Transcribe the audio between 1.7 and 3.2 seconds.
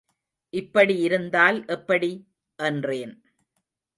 எப்படி? என்றேன்.